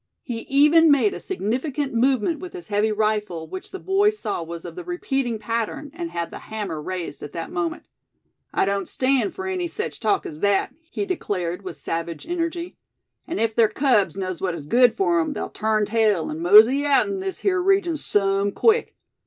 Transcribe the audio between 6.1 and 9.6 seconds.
the hammer raised at that moment. "I doan't stand for